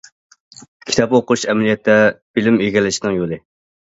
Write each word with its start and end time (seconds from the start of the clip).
كىتاب 0.91 1.13
ئوقۇش 1.19 1.43
ئەمەلىيەتتە 1.53 1.99
بىلىم 2.39 2.61
ئىگىلەشنىڭ 2.67 3.21
يولى. 3.23 3.39